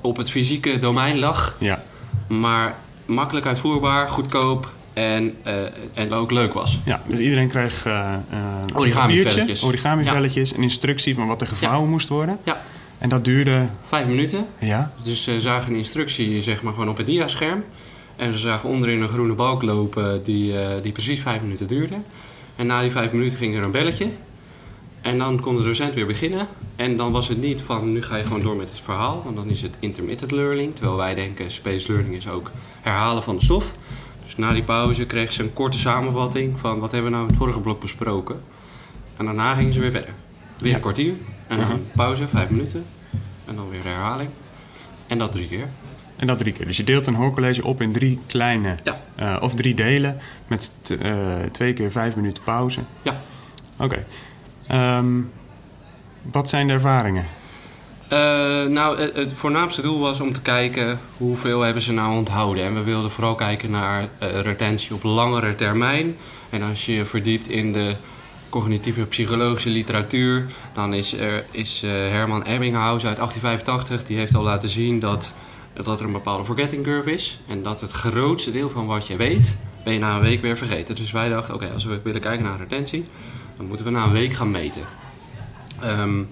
op 0.00 0.16
het 0.16 0.30
fysieke 0.30 0.78
domein 0.78 1.18
lag, 1.18 1.56
Ja, 1.58 1.82
maar 2.28 2.74
makkelijk 3.06 3.46
uitvoerbaar, 3.46 4.08
goedkoop 4.08 4.68
en, 4.92 5.34
eh, 5.42 5.54
en 5.94 6.12
ook 6.12 6.30
leuk 6.30 6.52
was. 6.52 6.80
ja, 6.84 7.02
dus 7.06 7.18
iedereen 7.18 7.48
kreeg 7.48 7.86
eh 7.86 8.12
eh, 8.30 8.38
een 8.66 8.76
Origami 8.76 9.20
velletjes. 9.22 9.62
origami 9.62 10.04
velletjes, 10.04 10.56
een 10.56 10.62
instructie 10.62 11.14
van 11.14 11.26
wat 11.26 11.40
er 11.40 11.46
gevouwen 11.46 11.90
moest 11.90 12.08
worden. 12.08 12.38
Ja. 12.42 12.60
En 12.98 13.08
dat 13.08 13.24
duurde, 13.24 13.68
Vijf 13.82 14.06
minuten. 14.06 14.46
ja, 14.58 14.92
Dus 15.02 15.22
ze 15.22 15.40
zagen 15.40 15.72
een 15.72 15.78
instructie 15.78 16.42
zeg 16.42 16.62
maar, 16.62 16.72
gewoon 16.72 16.88
op 16.88 16.96
het 16.96 17.06
diascherm. 17.06 17.64
En 18.16 18.32
ze 18.32 18.38
zagen 18.38 18.68
onderin 18.68 19.00
een 19.02 19.08
groene 19.08 19.34
balk 19.34 19.62
lopen 19.62 20.24
die, 20.24 20.58
eh, 20.60 20.82
die 20.82 20.92
precies 20.92 21.20
vijf 21.20 21.40
minuten 21.42 21.66
duurde. 21.66 21.94
En 22.56 22.66
na 22.66 22.80
die 22.80 22.90
vijf 22.90 23.12
minuten 23.12 23.38
ging 23.38 23.56
er 23.56 23.62
een 23.62 23.70
belletje. 23.70 24.08
En 25.00 25.18
dan 25.18 25.40
kon 25.40 25.56
de 25.56 25.62
docent 25.62 25.94
weer 25.94 26.06
beginnen. 26.06 26.46
En 26.76 26.96
dan 26.96 27.12
was 27.12 27.28
het 27.28 27.40
niet 27.40 27.60
van 27.60 27.92
nu 27.92 28.02
ga 28.02 28.16
je 28.16 28.22
gewoon 28.24 28.40
door 28.40 28.56
met 28.56 28.70
het 28.70 28.80
verhaal. 28.80 29.22
Want 29.24 29.36
dan 29.36 29.48
is 29.48 29.62
het 29.62 29.76
intermittent 29.80 30.30
learning. 30.30 30.74
Terwijl 30.74 30.96
wij 30.96 31.14
denken 31.14 31.50
space 31.50 31.92
learning 31.92 32.14
is 32.14 32.28
ook 32.28 32.50
herhalen 32.82 33.22
van 33.22 33.36
de 33.36 33.44
stof. 33.44 33.74
Dus 34.24 34.36
na 34.36 34.52
die 34.52 34.62
pauze 34.62 35.06
kreeg 35.06 35.32
ze 35.32 35.42
een 35.42 35.52
korte 35.52 35.78
samenvatting 35.78 36.58
van 36.58 36.78
wat 36.78 36.92
hebben 36.92 37.10
we 37.10 37.16
nou 37.16 37.26
in 37.28 37.34
het 37.34 37.42
vorige 37.42 37.60
blok 37.60 37.80
besproken. 37.80 38.40
En 39.16 39.24
daarna 39.24 39.54
gingen 39.54 39.72
ze 39.72 39.80
weer 39.80 39.90
verder. 39.90 40.14
Weer 40.58 40.74
een 40.74 40.80
kwartier. 40.80 41.12
En 41.46 41.56
dan 41.58 41.66
Mhm. 41.66 41.76
pauze, 41.96 42.28
vijf 42.28 42.50
minuten. 42.50 42.84
En 43.44 43.56
dan 43.56 43.70
weer 43.70 43.84
herhaling. 43.84 44.28
En 45.06 45.18
dat 45.18 45.32
drie 45.32 45.48
keer. 45.48 45.68
En 46.16 46.26
dat 46.26 46.38
drie 46.38 46.52
keer. 46.52 46.66
Dus 46.66 46.76
je 46.76 46.84
deelt 46.84 47.06
een 47.06 47.14
hoorcollege 47.14 47.64
op 47.64 47.82
in 47.82 47.92
drie 47.92 48.18
kleine, 48.26 48.76
Ja. 48.84 49.00
eh, 49.14 49.36
of 49.40 49.54
drie 49.54 49.74
delen, 49.74 50.18
met 50.46 50.72
eh, 51.00 51.34
twee 51.52 51.72
keer 51.72 51.90
vijf 51.90 52.16
minuten 52.16 52.42
pauze. 52.42 52.80
Ja. 53.02 53.20
Oké. 53.76 54.04
Ehm, 54.66 55.06
wat 56.32 56.48
zijn 56.48 56.66
de 56.66 56.72
ervaringen? 56.72 57.24
Eh, 58.08 58.18
nou, 58.68 59.00
het, 59.00 59.16
het 59.16 59.32
voornaamste 59.32 59.82
doel 59.82 59.98
was 60.00 60.20
om 60.20 60.32
te 60.32 60.42
kijken 60.42 60.98
hoeveel 61.16 61.60
hebben 61.60 61.82
ze 61.82 61.92
nou 61.92 62.16
onthouden. 62.16 62.64
En 62.64 62.74
we 62.74 62.82
wilden 62.82 63.10
vooral 63.10 63.34
kijken 63.34 63.70
naar 63.70 64.08
retentie 64.18 64.94
op 64.94 65.02
langere 65.02 65.54
termijn. 65.54 66.16
En 66.50 66.62
als 66.62 66.86
je 66.86 66.92
je 66.92 67.04
verdiept 67.04 67.48
in 67.48 67.72
de 67.72 67.94
cognitieve 68.48 69.04
psychologische 69.06 69.68
literatuur, 69.70 70.46
dan 70.74 70.94
is, 70.94 71.12
er, 71.12 71.44
is 71.50 71.80
Herman 71.86 72.42
Ebbinghaus 72.42 73.04
uit 73.06 73.16
1885, 73.16 74.04
die 74.04 74.16
heeft 74.16 74.34
al 74.36 74.42
laten 74.42 74.68
zien 74.68 74.98
dat, 74.98 75.34
dat 75.82 76.00
er 76.00 76.06
een 76.06 76.12
bepaalde 76.12 76.44
forgetting 76.44 76.84
curve 76.84 77.12
is. 77.12 77.40
En 77.46 77.62
dat 77.62 77.80
het 77.80 77.90
grootste 77.90 78.50
deel 78.50 78.70
van 78.70 78.86
wat 78.86 79.06
je 79.06 79.16
weet, 79.16 79.56
ben 79.84 79.92
je 79.92 79.98
na 79.98 80.16
een 80.16 80.22
week 80.22 80.42
weer 80.42 80.56
vergeten. 80.56 80.94
Dus 80.94 81.12
wij 81.12 81.28
dachten, 81.28 81.54
oké, 81.54 81.70
als 81.74 81.84
we 81.84 82.00
willen 82.02 82.20
kijken 82.20 82.44
naar 82.44 82.58
retentie, 82.58 83.04
dan 83.56 83.66
moeten 83.66 83.86
we 83.86 83.92
na 83.92 84.04
een 84.04 84.12
week 84.12 84.32
gaan 84.32 84.50
meten. 84.50 84.82
Ehm, 85.80 86.22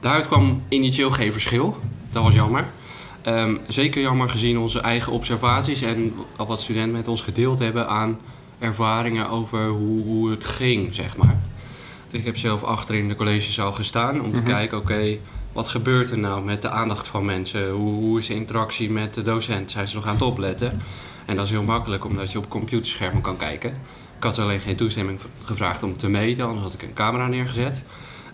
Daaruit 0.00 0.26
kwam 0.26 0.62
initieel 0.68 1.10
geen 1.10 1.32
verschil. 1.32 1.76
Dat 2.12 2.22
was 2.22 2.34
jammer. 2.34 2.66
Ehm, 3.22 3.56
zeker 3.68 4.00
jammer 4.00 4.30
gezien 4.30 4.58
onze 4.58 4.80
eigen 4.80 5.12
observaties 5.12 5.82
en 5.82 6.14
wat 6.36 6.60
studenten 6.60 6.92
met 6.92 7.08
ons 7.08 7.22
gedeeld 7.22 7.58
hebben 7.58 7.88
aan 7.88 8.18
ervaringen 8.58 9.28
over 9.28 9.68
hoe, 9.68 10.02
hoe 10.02 10.30
het 10.30 10.44
ging, 10.44 10.94
zeg 10.94 11.16
maar. 11.16 11.40
Ik 12.10 12.24
heb 12.24 12.36
zelf 12.36 12.62
achter 12.62 12.94
in 12.94 13.08
de 13.08 13.16
collegezaal 13.16 13.72
gestaan 13.72 14.22
om 14.22 14.32
te 14.32 14.42
kijken, 14.42 14.78
oké, 14.78 15.16
wat 15.52 15.68
gebeurt 15.68 16.10
er 16.10 16.18
nou 16.18 16.44
met 16.44 16.62
de 16.62 16.68
aandacht 16.68 17.06
van 17.06 17.24
mensen? 17.24 17.70
Hoe, 17.70 17.94
hoe 17.94 18.18
is 18.18 18.26
de 18.26 18.34
interactie 18.34 18.90
met 18.90 19.14
de 19.14 19.22
docent? 19.22 19.70
Zijn 19.70 19.88
ze 19.88 19.96
nog 19.96 20.06
aan 20.06 20.14
het 20.14 20.22
opletten? 20.22 20.82
En 21.26 21.36
dat 21.36 21.44
is 21.44 21.50
heel 21.50 21.62
makkelijk, 21.62 22.04
omdat 22.04 22.32
je 22.32 22.38
op 22.38 22.48
computerschermen 22.48 23.22
kan 23.22 23.36
kijken. 23.36 23.70
Ik 24.16 24.22
had 24.26 24.38
alleen 24.38 24.60
geen 24.60 24.76
toestemming 24.76 25.20
gevraagd 25.44 25.82
om 25.82 25.96
te 25.96 26.08
meten, 26.08 26.44
anders 26.44 26.62
had 26.62 26.72
ik 26.72 26.82
een 26.82 26.94
camera 26.94 27.26
neergezet. 27.26 27.84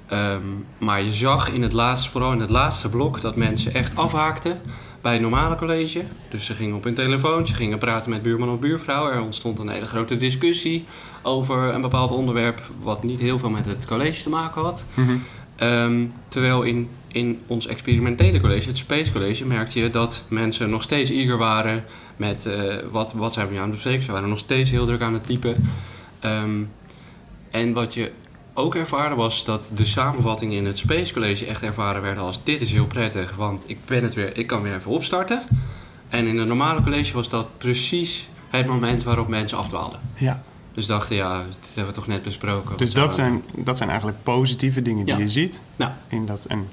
Ehm, 0.07 0.41
maar 0.79 1.03
je 1.03 1.13
zag 1.13 1.53
in 1.53 1.63
het 1.63 1.73
laatste, 1.73 2.11
vooral 2.11 2.33
in 2.33 2.41
het 2.41 2.51
laatste 2.51 2.89
blok 2.89 3.21
dat 3.21 3.37
mensen 3.37 3.75
echt 3.75 3.97
afhaakten 3.97 4.61
bij 5.01 5.13
het 5.13 5.23
normale 5.23 5.57
college. 5.57 6.05
Dus 6.31 6.45
ze 6.45 6.55
gingen 6.55 6.77
op 6.77 6.85
hun 6.85 6.95
telefoon, 6.95 7.47
ze 7.47 7.55
gingen 7.55 7.79
praten 7.79 8.11
met 8.11 8.23
buurman 8.23 8.49
of 8.49 8.61
buurvrouw. 8.61 9.11
Er 9.11 9.23
ontstond 9.23 9.59
een 9.59 9.69
hele 9.69 9.87
grote 9.87 10.17
discussie 10.17 10.85
over 11.23 11.75
een 11.75 11.81
bepaald 11.81 12.11
onderwerp 12.11 12.63
wat 12.83 13.03
niet 13.03 13.21
heel 13.21 13.39
veel 13.39 13.51
met 13.51 13.67
het 13.67 13.87
college 13.87 14.23
te 14.23 14.29
maken 14.29 14.63
had. 14.63 14.85
Ehm, 15.57 16.05
terwijl 16.29 16.63
in, 16.63 16.89
in 17.09 17.41
ons 17.47 17.67
experimentele 17.67 18.41
college, 18.41 18.69
het 18.69 18.79
Space 18.79 19.13
College, 19.13 19.45
merkte 19.45 19.79
je 19.79 19.91
dat 19.91 20.25
mensen 20.29 20.71
nog 20.71 20.83
steeds 20.83 21.11
eager 21.11 21.39
waren 21.39 21.85
met 22.17 22.47
eh, 22.47 22.75
wat, 22.91 23.13
wat 23.13 23.33
zijn 23.33 23.47
we 23.47 23.53
nu 23.53 23.59
aan 23.59 23.65
het 23.65 23.75
bespreken. 23.75 24.03
Ze 24.03 24.13
waren 24.13 24.29
nog 24.29 24.39
steeds 24.39 24.71
heel 24.71 24.87
druk 24.87 25.01
aan 25.01 25.15
het 25.15 25.27
typen. 25.27 25.71
Ehm, 26.21 26.63
en 27.51 27.73
wat 27.73 27.95
je 27.95 28.11
ook 28.55 28.75
ervaren 28.75 29.17
was 29.17 29.45
dat 29.45 29.73
de 29.75 29.85
samenvattingen 29.85 30.57
in 30.57 30.67
het 30.67 30.79
Space 30.79 31.13
College 31.13 31.47
echt 31.47 31.63
ervaren 31.63 32.03
werden 32.03 32.23
als 32.23 32.45
dit 32.45 32.61
is 32.61 32.73
heel 32.73 32.87
prettig, 32.87 33.35
want 33.37 33.65
ik 33.67 33.79
ben 33.85 34.03
het 34.03 34.15
weer, 34.15 34.39
ik 34.39 34.47
kan 34.47 34.63
weer 34.63 34.75
even 34.75 34.91
opstarten. 34.91 35.43
En 36.09 36.27
in 36.27 36.39
het 36.39 36.49
normale 36.49 36.83
college 36.83 37.13
was 37.13 37.29
dat 37.29 37.59
precies 37.59 38.29
het 38.49 38.67
moment 38.67 39.03
waarop 39.03 39.29
mensen 39.29 39.59
afdwaalden. 39.59 40.01
Ja. 40.15 40.43
Dus 40.77 40.87
dachten, 40.87 41.17
ja, 41.17 41.43
dit 41.61 41.75
hebben 41.75 41.95
we 41.95 41.99
toch 42.01 42.07
net 42.07 42.23
besproken. 42.23 42.77
Dus 42.77 42.93
dat 42.93 43.15
zijn, 43.15 43.43
dat 43.55 43.77
zijn 43.77 43.89
eigenlijk 43.89 44.23
positieve 44.23 44.83
dingen 44.83 45.05
die 45.05 45.15
Ja. 45.15 45.21
je 45.21 45.29
ziet. 45.29 45.61
Nou. 45.77 45.91
In 46.09 46.27
dat, 46.27 46.45
en, 46.49 46.69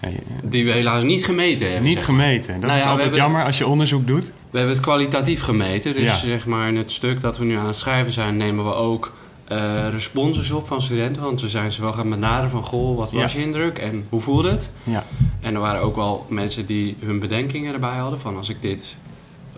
ja, 0.00 0.08
Die 0.44 0.64
we 0.64 0.70
helaas 0.70 1.04
niet 1.04 1.24
gemeten 1.24 1.66
hebben. 1.66 1.82
niet 1.84 1.98
zeg 1.98 2.08
maar. 2.08 2.20
gemeten. 2.20 2.52
Dat 2.52 2.60
Nou 2.62 2.72
is 2.76 2.82
ja, 2.82 2.90
altijd 2.90 3.00
hebben- 3.00 3.18
jammer 3.18 3.44
als 3.44 3.58
je 3.58 3.66
onderzoek 3.66 4.06
doet. 4.06 4.24
We 4.50 4.58
hebben 4.58 4.74
het 4.76 4.84
kwalitatief 4.84 5.42
gemeten. 5.42 5.94
Dus 5.94 6.20
zeg 6.20 6.46
maar 6.46 6.68
in 6.68 6.76
het 6.76 6.90
stuk 6.90 7.20
dat 7.20 7.38
we 7.38 7.44
nu 7.44 7.54
aan 7.56 7.66
het 7.66 7.76
schrijven 7.76 8.12
zijn, 8.12 8.36
nemen 8.36 8.64
we 8.64 8.74
ook 8.74 9.12
eh 9.44 9.88
responses 9.90 10.50
op 10.50 10.66
van 10.66 10.82
studenten. 10.82 11.22
Want 11.22 11.40
we 11.40 11.48
zijn 11.48 11.72
ze 11.72 11.80
wel 11.80 11.92
gaan 11.92 12.10
benaderen 12.10 12.50
van, 12.50 12.62
goh, 12.64 12.96
wat 12.96 13.12
was 13.12 13.32
je 13.32 13.40
indruk 13.42 13.78
en 13.78 14.06
hoe 14.08 14.20
voelde 14.20 14.50
het? 14.50 14.70
Ja. 14.82 15.04
En 15.40 15.54
er 15.54 15.60
waren 15.60 15.80
ook 15.82 15.96
wel 15.96 16.26
mensen 16.28 16.66
die 16.66 16.96
hun 17.04 17.18
bedenkingen 17.18 17.72
erbij 17.74 17.96
hadden. 17.96 18.20
Van 18.20 18.36
als 18.36 18.48
ik 18.48 18.62
dit, 18.62 18.96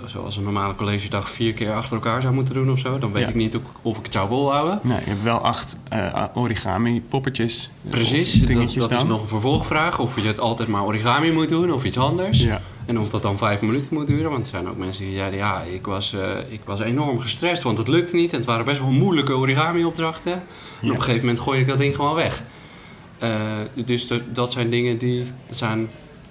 zoals 0.06 0.36
een 0.36 0.42
normale 0.42 0.74
collegedag, 0.74 1.30
vier 1.30 1.52
keer 1.52 1.72
achter 1.72 1.94
elkaar 1.94 2.22
zou 2.22 2.34
moeten 2.34 2.54
doen 2.54 2.70
of 2.70 2.78
zo. 2.78 2.98
Dan 2.98 3.12
weet 3.12 3.22
Ja. 3.22 3.28
ik 3.28 3.34
niet 3.34 3.58
of, 3.82 3.98
ik 3.98 4.04
het 4.04 4.12
zou 4.12 4.28
volhouden. 4.28 4.80
Nee, 4.82 4.98
je 4.98 5.04
hebt 5.10 5.22
wel 5.22 5.38
acht 5.38 5.78
eh, 5.88 6.24
origami 6.34 7.02
poppetjes. 7.08 7.70
eh, 7.84 7.90
Precies, 7.90 8.40
dat, 8.76 8.90
is 8.90 9.04
nog 9.04 9.20
een 9.22 9.28
vervolgvraag. 9.28 9.98
Of 9.98 10.20
je 10.22 10.26
het 10.26 10.40
altijd 10.40 10.68
maar 10.68 10.84
origami 10.84 11.32
moet 11.32 11.48
doen 11.48 11.72
of 11.72 11.84
iets 11.84 11.98
anders. 11.98 12.40
Ja. 12.42 12.60
En 12.86 12.98
of 12.98 13.10
dat 13.10 13.22
dan 13.22 13.38
vijf 13.38 13.60
minuten 13.60 13.94
moet 13.94 14.06
duren. 14.06 14.30
Want 14.30 14.44
er 14.44 14.50
zijn 14.52 14.68
ook 14.68 14.76
mensen 14.76 15.04
die 15.04 15.14
zeiden, 15.16 15.38
ja, 15.38 15.60
ik 15.62 15.86
was, 15.86 16.12
eh, 16.14 16.20
ik 16.48 16.60
was 16.64 16.80
enorm 16.80 17.18
gestrest, 17.20 17.62
want 17.62 17.78
het 17.78 17.88
lukte 17.88 18.16
niet. 18.16 18.30
En 18.32 18.36
het 18.38 18.46
waren 18.46 18.64
best 18.64 18.80
wel 18.80 18.90
moeilijke 18.90 19.36
origami 19.36 19.84
opdrachten. 19.84 20.32
En 20.32 20.40
Ja. 20.80 20.88
op 20.90 20.96
een 20.96 21.02
gegeven 21.02 21.26
moment 21.26 21.40
gooi 21.44 21.60
ik 21.60 21.66
dat 21.66 21.78
ding 21.78 21.94
gewoon 21.94 22.14
weg. 22.14 22.42
Dus 23.74 24.08
dat 24.32 24.52
zijn 24.52 24.70
dingen 24.70 24.98
die, 24.98 25.24
zijn, 25.50 25.88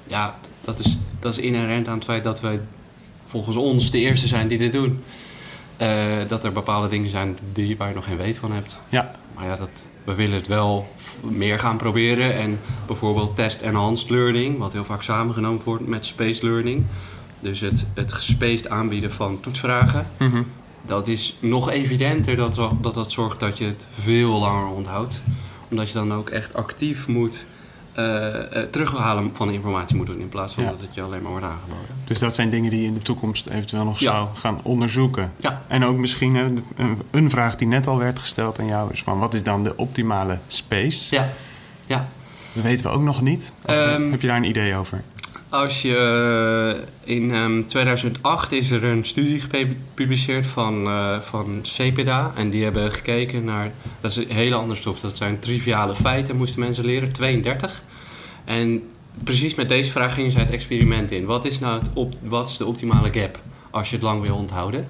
ja, 0.08 0.40
dat 0.62 0.80
is, 0.80 1.00
dat 1.20 1.32
is 1.32 1.40
inherent 1.40 1.88
aan 1.88 1.96
het 1.96 2.04
feit 2.04 2.24
dat 2.24 2.42
wij 2.42 2.60
volgens 3.28 3.56
ons 3.56 3.92
de 3.92 4.00
eerste 4.00 4.28
zijn 4.28 4.48
die 4.48 4.58
dit 4.58 4.72
doen. 4.72 5.04
Eh, 5.78 6.06
dat 6.28 6.44
er 6.44 6.52
bepaalde 6.52 6.88
dingen 6.88 7.10
zijn 7.10 7.38
die, 7.54 7.78
waar 7.78 7.90
je 7.90 7.96
nog 7.96 8.06
geen 8.06 8.18
weet 8.18 8.38
van 8.38 8.52
hebt. 8.52 8.80
Ja. 8.90 9.12
Maar 9.36 9.46
ja, 9.46 9.56
dat, 9.56 9.84
we 10.04 10.14
willen 10.14 10.36
het 10.36 10.48
wel 10.48 10.88
meer 11.22 11.60
gaan 11.60 11.78
proberen. 11.78 12.36
En 12.36 12.60
bijvoorbeeld 12.88 13.36
test-enhanced 13.36 14.10
learning, 14.10 14.58
wat 14.58 14.74
heel 14.74 14.84
vaak 14.84 15.02
samengenomen 15.02 15.64
wordt 15.64 15.88
met 15.88 16.06
spaced 16.06 16.42
learning. 16.44 16.86
Dus 17.40 17.60
het, 17.60 17.86
het 17.94 18.14
gespaced 18.14 18.70
aanbieden 18.70 19.12
van 19.12 19.40
toetsvragen. 19.40 20.08
Mhm. 20.18 20.42
Dat 20.86 21.08
is 21.08 21.36
nog 21.40 21.70
evidenter 21.70 22.36
dat, 22.36 22.60
dat 22.82 22.94
dat 22.94 23.12
zorgt 23.12 23.40
dat 23.40 23.58
je 23.58 23.66
het 23.66 23.86
veel 24.00 24.40
langer 24.40 24.68
onthoudt. 24.68 25.22
Omdat 25.70 25.88
je 25.88 25.94
dan 25.94 26.14
ook 26.14 26.30
echt 26.30 26.54
actief 26.54 27.08
moet 27.08 27.46
terughalen 28.72 29.32
van 29.34 29.48
de 29.48 29.54
informatie 29.54 29.96
moet 29.96 30.06
doen. 30.06 30.20
In 30.20 30.30
plaats 30.30 30.54
van 30.54 30.64
Ja. 30.64 30.70
dat 30.70 30.82
het 30.82 30.94
je 30.94 31.02
alleen 31.02 31.22
maar 31.22 31.32
wordt 31.32 31.46
aangeboden. 31.46 31.96
Dus 32.06 32.20
dat 32.20 32.36
zijn 32.36 32.50
dingen 32.50 32.72
die 32.72 32.82
je 32.82 32.88
in 32.88 32.94
de 32.94 33.02
toekomst 33.02 33.48
eventueel 33.48 33.84
nog 33.84 34.00
Ja. 34.00 34.12
zou 34.12 34.28
gaan 34.34 34.60
onderzoeken. 34.64 35.32
Ja, 35.38 35.62
En 35.68 35.84
ook 35.86 35.98
misschien 35.98 36.36
een, 37.12 37.30
vraag 37.30 37.56
die 37.56 37.68
net 37.68 37.88
al 37.88 37.98
werd 37.98 38.20
gesteld 38.20 38.60
aan 38.60 38.68
jou 38.68 38.92
is 38.92 39.04
van 39.04 39.20
wat 39.20 39.34
is 39.34 39.44
dan 39.44 39.64
de 39.64 39.76
optimale 39.78 40.38
space? 40.48 41.16
ja, 41.16 41.30
ja. 41.86 42.08
Dat 42.54 42.64
weten 42.64 42.86
we 42.86 42.92
ook 42.92 43.02
nog 43.02 43.22
niet. 43.22 43.54
Eh, 43.66 43.94
Ehm, 43.94 44.12
heb 44.12 44.22
je 44.22 44.28
daar 44.28 44.38
een 44.38 44.44
idee 44.44 44.76
over? 44.76 45.02
Als 45.50 45.82
je 45.82 45.96
eh, 47.04 47.16
in 47.16 47.32
ehm, 47.32 47.64
2008 47.64 48.52
is 48.52 48.72
er 48.72 48.84
een 48.84 49.06
studie 49.06 49.40
gepubliceerd 49.40 50.46
van, 50.46 50.88
eh, 50.88 51.20
van 51.20 51.60
CPDA. 51.62 52.32
En 52.36 52.50
die 52.50 52.64
hebben 52.64 52.92
gekeken 52.92 53.44
naar. 53.44 53.72
Dat 54.02 54.12
is 54.12 54.18
een 54.18 54.30
hele 54.30 54.56
andere 54.56 54.80
stof. 54.80 55.00
Dat 55.00 55.18
zijn 55.18 55.40
triviale 55.40 55.96
feiten, 55.96 56.36
moesten 56.36 56.60
mensen 56.60 56.86
leren. 56.86 57.12
32. 57.12 57.84
En 58.46 58.84
precies 59.24 59.56
met 59.56 59.70
deze 59.70 59.92
vraag 59.92 60.14
gingen 60.14 60.32
zij 60.32 60.42
het 60.42 60.52
experiment 60.52 61.12
in. 61.12 61.26
Wat 61.26 61.46
is 61.46 61.60
nou 61.60 61.80
het 61.80 61.90
op, 61.94 62.14
wat 62.22 62.50
is 62.50 62.58
de 62.58 62.66
optimale 62.66 63.10
gap 63.14 63.40
als 63.70 63.90
je 63.90 63.96
het 63.96 64.04
lang 64.04 64.22
wil 64.22 64.36
onthouden? 64.36 64.90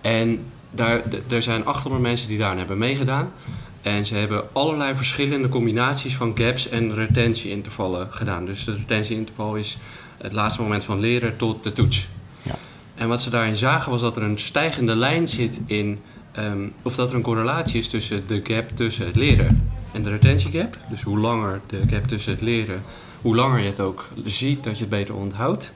En 0.00 0.44
daar, 0.70 1.02
er 1.28 1.42
zijn 1.42 1.66
800 1.66 2.02
mensen 2.02 2.28
die 2.28 2.38
daar 2.38 2.56
hebben 2.56 2.78
meegedaan. 2.78 3.32
En 3.82 4.06
ze 4.06 4.14
hebben 4.14 4.44
allerlei 4.52 4.94
verschillende 4.94 5.48
combinaties 5.48 6.16
van 6.16 6.38
gaps 6.38 6.68
en 6.68 6.94
retentieintervallen 6.94 8.08
gedaan. 8.10 8.46
Dus 8.46 8.66
het 8.66 8.76
retentieinterval 8.76 9.56
is 9.56 9.78
het 10.16 10.32
laatste 10.32 10.62
moment 10.62 10.84
van 10.84 11.00
leren 11.00 11.36
tot 11.36 11.64
de 11.64 11.72
toets. 11.72 12.08
Ja. 12.42 12.54
En 12.94 13.08
wat 13.08 13.22
ze 13.22 13.30
daarin 13.30 13.56
zagen 13.56 13.90
was 13.90 14.00
dat 14.00 14.16
er 14.16 14.22
een 14.22 14.38
stijgende 14.38 14.96
lijn 14.96 15.28
zit 15.28 15.60
in, 15.66 16.00
ehm, 16.32 16.66
of 16.82 16.94
dat 16.94 17.10
er 17.10 17.16
een 17.16 17.22
correlatie 17.22 17.78
is 17.78 17.88
tussen 17.88 18.26
de 18.26 18.40
gap 18.44 18.70
tussen 18.74 19.06
het 19.06 19.16
leren 19.16 19.70
en 19.92 20.02
de 20.02 20.10
retentiegap. 20.10 20.78
Dus 20.90 21.02
hoe 21.02 21.18
langer 21.18 21.60
de 21.66 21.80
gap 21.90 22.06
tussen 22.06 22.32
het 22.32 22.40
leren, 22.40 22.82
hoe 23.20 23.34
langer 23.34 23.60
je 23.60 23.68
het 23.68 23.80
ook 23.80 24.08
ziet 24.24 24.64
dat 24.64 24.74
je 24.74 24.80
het 24.80 24.90
beter 24.90 25.14
onthoudt. 25.14 25.72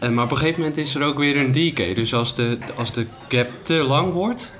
En 0.00 0.14
maar 0.14 0.24
op 0.24 0.30
een 0.30 0.36
gegeven 0.36 0.60
moment 0.60 0.78
is 0.78 0.94
er 0.94 1.02
ook 1.02 1.18
weer 1.18 1.36
een 1.36 1.52
decay. 1.52 1.94
Dus 1.94 2.14
als 2.14 2.34
de, 2.34 2.58
als 2.76 2.92
de 2.92 3.06
gap 3.28 3.48
te 3.62 3.74
lang 3.74 4.12
wordt, 4.12 4.52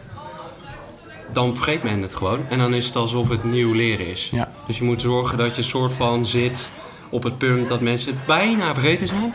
dan 1.33 1.55
vergeet 1.55 1.83
men 1.83 2.03
het 2.03 2.15
gewoon. 2.15 2.41
En 2.49 2.59
dan 2.59 2.75
is 2.75 2.87
het 2.87 2.97
alsof 2.97 3.29
het 3.29 3.45
nieuw 3.45 3.73
leren 3.73 4.07
is. 4.07 4.29
Ja. 4.33 4.53
Dus 4.67 4.79
je 4.79 4.85
moet 4.85 5.01
zorgen 5.01 5.39
dat 5.39 5.57
je 5.57 5.63
soort 5.63 5.93
van 5.93 6.27
zit 6.27 6.69
op 7.11 7.23
het 7.23 7.39
punt 7.39 7.69
dat 7.69 7.81
mensen 7.81 8.13
het 8.13 8.27
bijna 8.27 8.75
vergeten 8.75 9.07
zijn. 9.07 9.35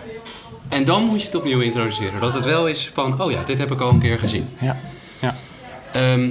En 0.69 0.85
dan 0.85 1.03
moet 1.03 1.19
je 1.19 1.25
het 1.25 1.35
opnieuw 1.35 1.59
introduceren. 1.59 2.21
Dat 2.21 2.33
het 2.33 2.45
wel 2.45 2.67
is 2.67 2.91
van, 2.93 3.21
oh 3.21 3.31
ja, 3.31 3.43
dit 3.43 3.57
heb 3.57 3.71
ik 3.71 3.79
al 3.79 3.89
een 3.89 3.99
keer 3.99 4.19
gezien. 4.19 4.47
Ja. 4.59 4.79
Ja. 5.19 5.35
Ehm, 5.93 6.29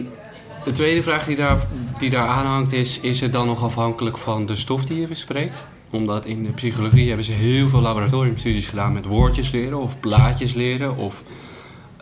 de 0.65 0.73
tweede 0.73 1.03
vraag 1.03 1.25
die 1.25 1.37
daar, 1.37 1.57
die 1.99 2.11
daar 2.11 2.27
aanhangt 2.27 2.73
is... 2.73 3.01
is 3.01 3.21
het 3.21 3.33
dan 3.33 3.47
nog 3.47 3.63
afhankelijk 3.63 4.19
van 4.19 4.47
de 4.47 4.57
stof 4.57 4.85
die 4.85 5.01
je 5.01 5.07
bespreekt? 5.07 5.65
Omdat 5.91 6.27
in 6.27 6.43
de 6.43 6.51
psychologie 6.51 7.07
hebben 7.09 7.25
ze 7.25 7.33
heel 7.33 7.69
veel 7.69 7.81
laboratoriumstudies 7.81 8.67
gedaan... 8.67 8.93
met 8.93 9.05
woordjes 9.05 9.51
leren 9.51 9.81
of 9.81 10.01
plaatjes 10.01 10.55
leren 10.55 10.97
of 10.97 11.23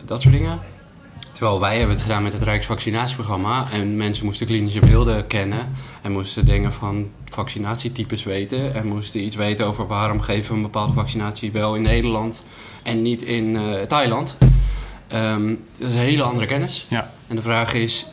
dat 0.05 0.21
soort 0.21 0.33
dingen. 0.33 0.59
Terwijl 1.41 1.61
wij 1.61 1.77
hebben 1.77 1.95
het 1.95 2.03
gedaan 2.03 2.23
met 2.23 2.33
het 2.33 2.43
Rijksvaccinatieprogramma... 2.43 3.71
en 3.71 3.97
mensen 3.97 4.25
moesten 4.25 4.47
klinische 4.47 4.79
beelden 4.79 5.27
kennen... 5.27 5.69
en 6.01 6.11
moesten 6.11 6.45
dingen 6.45 6.73
van 6.73 7.09
vaccinatietypes 7.25 8.23
weten... 8.23 8.73
en 8.75 8.87
moesten 8.87 9.23
iets 9.23 9.35
weten 9.35 9.65
over 9.65 9.87
waarom 9.87 10.21
geven 10.21 10.49
we 10.49 10.55
een 10.55 10.61
bepaalde 10.61 10.93
vaccinatie 10.93 11.51
wel 11.51 11.75
in 11.75 11.81
Nederland... 11.81 12.43
en 12.83 13.01
niet 13.01 13.21
in 13.21 13.55
eh, 13.55 13.81
Thailand. 13.81 14.37
Ehm, 15.07 15.55
dat 15.77 15.87
is 15.89 15.93
een 15.93 15.99
hele 15.99 16.23
andere 16.23 16.45
kennis. 16.45 16.85
Ja. 16.89 17.13
En 17.27 17.35
de 17.35 17.41
vraag 17.41 17.73
is, 17.73 18.05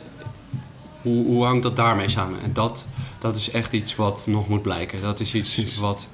hoe, 1.01 1.25
hoe 1.25 1.45
hangt 1.45 1.63
dat 1.63 1.75
daarmee 1.75 2.09
samen? 2.09 2.41
En 2.41 2.53
dat, 2.53 2.87
dat 3.19 3.37
is 3.37 3.51
echt 3.51 3.73
iets 3.73 3.95
wat 3.95 4.23
nog 4.27 4.47
moet 4.47 4.61
blijken. 4.61 5.01
Dat 5.01 5.19
is 5.19 5.33
iets 5.33 5.53
Precies. 5.53 5.77
wat, 5.77 6.07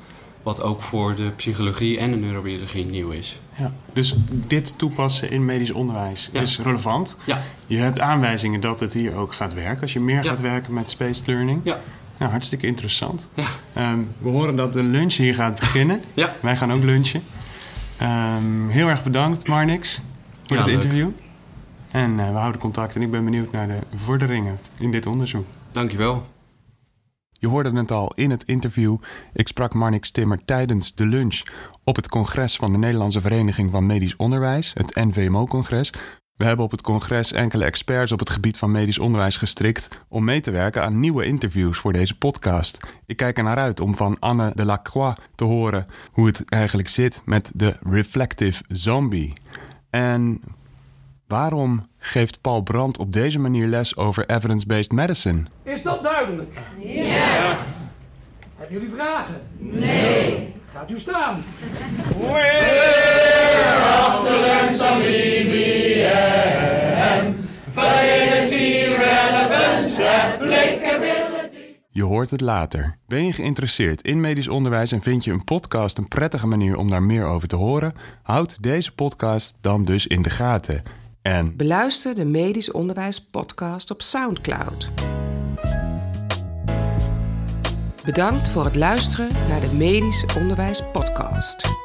wat 0.43 0.61
ook 0.61 0.81
voor 0.81 1.15
de 1.15 1.29
psychologie 1.29 1.97
en 1.97 2.11
de 2.11 2.17
neurobiologie 2.17 2.85
nieuw 2.85 3.09
is. 3.09 3.39
Ja. 3.57 3.71
Dus 3.93 4.15
dit 4.47 4.77
toepassen 4.77 5.31
in 5.31 5.45
medisch 5.45 5.71
onderwijs 5.71 6.29
Ja. 6.33 6.41
is 6.41 6.59
relevant. 6.59 7.17
Ja, 7.25 7.41
Je 7.67 7.77
hebt 7.77 7.99
aanwijzingen 7.99 8.59
dat 8.61 8.79
het 8.79 8.93
hier 8.93 9.13
ook 9.15 9.33
gaat 9.33 9.53
werken. 9.53 9.81
Als 9.81 9.93
je 9.93 9.99
meer 9.99 10.23
Ja. 10.23 10.29
gaat 10.29 10.41
werken 10.41 10.73
met 10.73 10.89
spaced 10.89 11.27
learning. 11.27 11.61
ja, 11.63 11.79
Nou, 12.17 12.31
hartstikke 12.31 12.67
interessant. 12.67 13.27
Ja. 13.33 13.43
Ehm, 13.73 13.99
we 14.17 14.29
horen 14.29 14.55
dat 14.55 14.73
de 14.73 14.83
lunch 14.83 15.13
hier 15.13 15.33
gaat 15.35 15.59
beginnen. 15.59 16.01
ja. 16.13 16.33
Wij 16.39 16.55
gaan 16.57 16.71
ook 16.71 16.83
lunchen. 16.83 17.23
Ehm, 17.97 18.67
heel 18.67 18.87
erg 18.87 19.03
bedankt, 19.03 19.47
Marnix, 19.47 20.01
voor 20.45 20.55
Ja, 20.57 20.63
het 20.63 20.65
leuk. 20.71 20.83
interview. 20.83 21.09
En 21.91 22.19
eh, 22.19 22.29
we 22.31 22.37
houden 22.37 22.61
contact 22.61 22.95
en 22.95 23.01
ik 23.01 23.11
ben 23.11 23.23
benieuwd 23.23 23.51
naar 23.51 23.67
de 23.67 23.79
vorderingen 23.95 24.59
in 24.79 24.91
dit 24.91 25.05
onderzoek. 25.05 25.45
dankjewel. 25.71 26.25
Je 27.39 27.47
hoorde 27.47 27.77
het 27.77 27.91
al 27.91 28.11
in 28.13 28.29
het 28.29 28.43
interview. 28.43 28.97
Ik 29.33 29.47
sprak 29.47 29.73
Marnix 29.73 30.11
Timmer 30.11 30.45
tijdens 30.45 30.95
de 30.95 31.05
lunch 31.05 31.43
op 31.83 31.95
het 31.95 32.09
congres 32.09 32.55
van 32.55 32.71
de 32.71 32.77
Nederlandse 32.77 33.21
Vereniging 33.21 33.71
van 33.71 33.85
Medisch 33.85 34.15
Onderwijs, 34.15 34.71
het 34.73 34.95
NVMO-congres. 34.95 35.91
We 36.35 36.45
hebben 36.45 36.65
op 36.65 36.71
het 36.71 36.81
congres 36.81 37.31
enkele 37.31 37.65
experts 37.65 38.11
op 38.11 38.19
het 38.19 38.29
gebied 38.29 38.57
van 38.57 38.71
medisch 38.71 38.99
onderwijs 38.99 39.37
gestrikt 39.37 40.05
om 40.07 40.23
mee 40.23 40.41
te 40.41 40.51
werken 40.51 40.83
aan 40.83 40.99
nieuwe 40.99 41.25
interviews 41.25 41.77
voor 41.77 41.93
deze 41.93 42.17
podcast. 42.17 42.87
Ik 43.05 43.17
kijk 43.17 43.37
er 43.37 43.43
naar 43.43 43.57
uit 43.57 43.79
om 43.79 43.95
van 43.95 44.19
Anne 44.19 44.51
de 44.55 44.65
Lacroix 44.65 45.19
te 45.35 45.43
horen 45.43 45.87
hoe 46.11 46.25
het 46.25 46.49
eigenlijk 46.49 46.87
zit 46.87 47.21
met 47.25 47.51
de 47.53 47.77
reflective 47.79 48.63
zombie. 48.67 49.33
En 49.89 50.41
waarom 51.27 51.87
geeft 51.97 52.41
Paul 52.41 52.61
Brandt 52.61 52.97
op 52.97 53.13
deze 53.13 53.39
manier 53.39 53.67
les 53.67 53.97
over 53.97 54.29
evidence-based 54.29 54.91
medicine? 54.91 55.43
Is 55.63 55.81
dat 55.81 56.03
duidelijk? 56.03 56.57
Yes! 56.77 57.73
Hebben 58.55 58.79
jullie 58.79 58.95
vragen? 58.95 59.41
Nee. 59.57 60.53
Gaat 60.73 60.89
u 60.89 60.99
staan. 60.99 61.43
Je 71.89 72.03
hoort 72.03 72.29
het 72.29 72.41
later. 72.41 72.97
Ben 73.07 73.25
je 73.25 73.33
geïnteresseerd 73.33 74.01
in 74.01 74.21
medisch 74.21 74.47
onderwijs 74.47 74.91
en 74.91 75.01
vind 75.01 75.23
je 75.23 75.31
een 75.31 75.43
podcast 75.43 75.97
een 75.97 76.07
prettige 76.07 76.47
manier 76.47 76.77
om 76.77 76.89
daar 76.89 77.03
meer 77.03 77.25
over 77.25 77.47
te 77.47 77.55
horen? 77.55 77.93
Houd 78.23 78.63
deze 78.63 78.93
podcast 78.93 79.57
dan 79.61 79.85
dus 79.85 80.07
in 80.07 80.21
de 80.21 80.29
gaten. 80.29 80.83
En 81.25 81.55
Beluister 81.55 82.15
de 82.15 82.25
Medisch 82.25 82.71
Onderwijs 82.71 83.21
podcast 83.21 83.91
op 83.91 84.01
SoundCloud. 84.01 84.89
Bedankt 88.03 88.49
voor 88.49 88.65
het 88.65 88.75
luisteren 88.75 89.27
naar 89.49 89.61
de 89.61 89.73
Medisch 89.73 90.25
Onderwijs 90.37 90.81
podcast. 90.91 91.84